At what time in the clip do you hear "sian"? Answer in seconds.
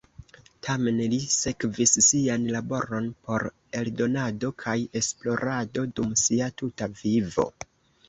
2.07-2.47